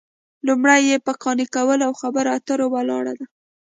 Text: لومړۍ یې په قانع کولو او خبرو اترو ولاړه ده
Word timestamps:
لومړۍ 0.47 0.81
یې 0.89 0.97
په 1.05 1.11
قانع 1.21 1.45
کولو 1.55 1.83
او 1.87 1.93
خبرو 2.01 2.29
اترو 2.37 2.67
ولاړه 2.73 3.13
ده 3.19 3.25